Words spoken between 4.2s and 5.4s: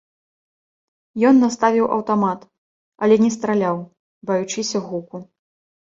баючыся гуку.